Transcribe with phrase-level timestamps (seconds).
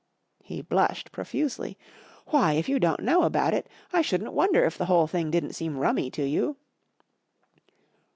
[0.51, 1.77] "He blushed profusely.
[2.29, 5.53] "Why, if you don't know about it, I shouldn't wonder if the whole thing didn't
[5.53, 6.57] seem rummy to you."